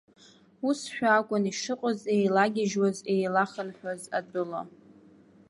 Усшәа 0.67 1.09
акәын 1.17 1.43
ишыҟаз 1.51 1.99
еилагьежьуаз, 2.15 2.97
еилахынҳәуаз 3.13 4.01
атәыла. 4.17 4.61